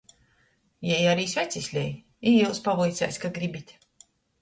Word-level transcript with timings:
Jei 0.91 0.97
ari 1.11 1.27
svecis 1.35 1.69
lej 1.75 1.85
i 1.95 2.35
jius 2.39 2.65
pavuiceis, 2.71 3.25
ka 3.27 3.35
gribit. 3.41 3.79